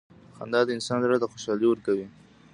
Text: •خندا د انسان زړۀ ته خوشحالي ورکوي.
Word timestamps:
•خندا 0.37 0.61
د 0.65 0.69
انسان 0.77 0.99
زړۀ 1.03 1.17
ته 1.21 1.27
خوشحالي 1.31 1.67
ورکوي. 1.69 2.05